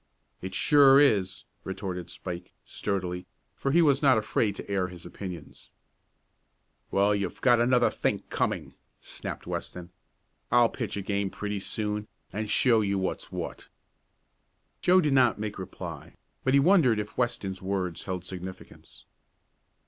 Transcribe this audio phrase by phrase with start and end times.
[0.41, 5.73] "It sure is," retorted Spike, sturdily, for he was not afraid to air his opinions.
[6.89, 9.91] "Well, you've got another think coming," snapped Weston.
[10.51, 13.69] "I'll pitch a game pretty soon, and show you what's what."
[14.81, 19.05] Joe did not make reply, but he wondered if Weston's words held significance.